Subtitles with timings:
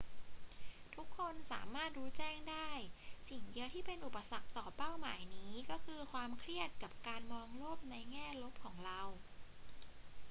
[0.95, 2.69] ทุกคนสามารถรู้แจ้งได้
[3.29, 9.01] สิ่งเดียวที่เป็นอุปสรรคต่อเป้าหมายนี้ก็คือความเครียดกับการมองโลกในแง่ลบของเรา